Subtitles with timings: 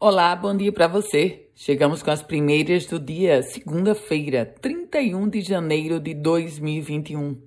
[0.00, 1.46] Olá, bom dia para você.
[1.54, 7.38] Chegamos com as primeiras do dia, segunda-feira, 31 de janeiro de 2021.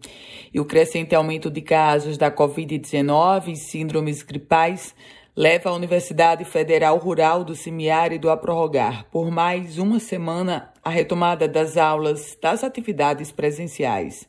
[0.54, 4.96] E o crescente aumento de casos da Covid-19 e síndromes gripais
[5.36, 11.50] leva a Universidade Federal Rural do Semiárido a prorrogar por mais uma semana a retomada
[11.50, 14.28] das aulas das atividades presenciais.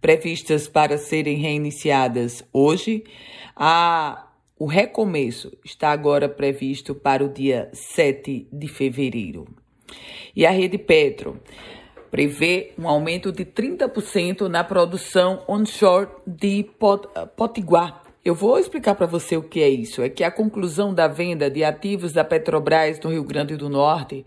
[0.00, 3.04] Previstas para serem reiniciadas hoje,
[3.56, 4.31] a
[4.62, 9.44] o recomeço está agora previsto para o dia 7 de fevereiro.
[10.36, 11.40] E a Rede Petro
[12.12, 16.64] prevê um aumento de 30% na produção onshore de
[17.36, 18.04] Potiguar.
[18.24, 20.00] Eu vou explicar para você o que é isso.
[20.00, 24.24] É que a conclusão da venda de ativos da Petrobras no Rio Grande do Norte,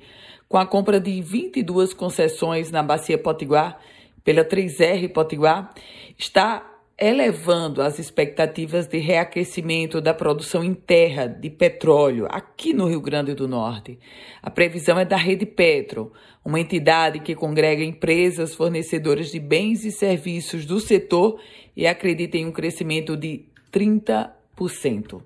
[0.49, 3.79] com a compra de 22 concessões na Bacia Potiguar
[4.21, 5.73] pela 3R Potiguar,
[6.17, 13.01] está elevando as expectativas de reaquecimento da produção em terra de petróleo aqui no Rio
[13.01, 13.99] Grande do Norte.
[14.41, 16.13] A previsão é da Rede Petro,
[16.43, 21.39] uma entidade que congrega empresas fornecedoras de bens e serviços do setor
[21.75, 25.21] e acredita em um crescimento de 30%.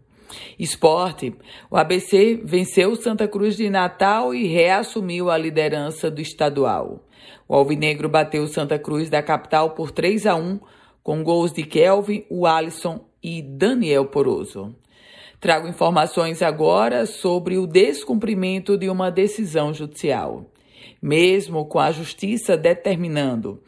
[0.58, 1.34] Esporte.
[1.70, 7.04] O ABC venceu Santa Cruz de Natal e reassumiu a liderança do estadual.
[7.48, 10.60] O Alvinegro bateu Santa Cruz da capital por 3 a 1
[11.04, 14.76] com gols de Kelvin, o Alisson e Daniel Poroso.
[15.40, 20.52] Trago informações agora sobre o descumprimento de uma decisão judicial.
[21.02, 23.64] Mesmo com a justiça determinando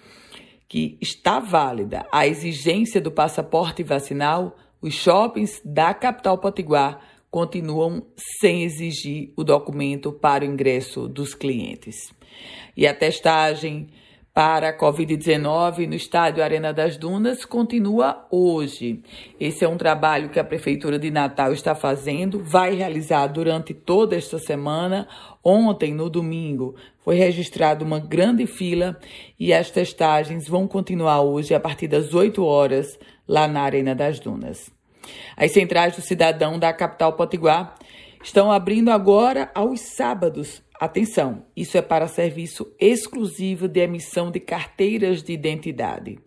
[0.67, 8.05] que está válida a exigência do passaporte vacinal, os shoppings da capital potiguar continuam
[8.39, 11.95] sem exigir o documento para o ingresso dos clientes.
[12.75, 13.87] E a testagem
[14.33, 19.03] para a Covid-19 no estádio Arena das Dunas continua hoje.
[19.37, 24.15] Esse é um trabalho que a Prefeitura de Natal está fazendo, vai realizar durante toda
[24.15, 25.05] esta semana.
[25.43, 28.97] Ontem, no domingo, foi registrada uma grande fila
[29.37, 32.97] e as testagens vão continuar hoje a partir das 8 horas
[33.27, 34.71] lá na Arena das Dunas.
[35.35, 37.75] As centrais do cidadão da capital potiguar
[38.23, 45.21] estão abrindo agora aos sábados Atenção, isso é para serviço exclusivo de emissão de carteiras
[45.21, 46.17] de identidade.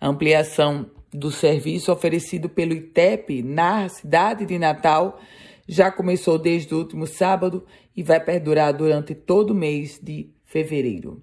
[0.00, 5.18] A ampliação do serviço oferecido pelo ITEP na cidade de Natal
[5.66, 7.66] já começou desde o último sábado
[7.96, 11.20] e vai perdurar durante todo o mês de fevereiro.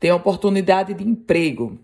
[0.00, 1.78] Tem oportunidade de emprego.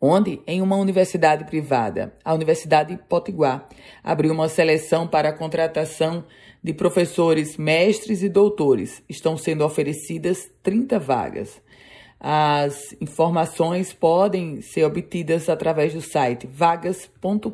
[0.00, 0.40] Onde?
[0.46, 2.14] Em uma universidade privada.
[2.24, 3.68] A Universidade Potiguar
[4.04, 6.24] abriu uma seleção para a contratação
[6.62, 9.02] de professores, mestres e doutores.
[9.08, 11.60] Estão sendo oferecidas 30 vagas.
[12.20, 17.52] As informações podem ser obtidas através do site vagas.com.br.